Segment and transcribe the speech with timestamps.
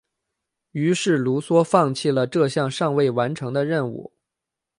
[0.71, 4.11] 于是卢梭放弃了这项尚未完成的任务。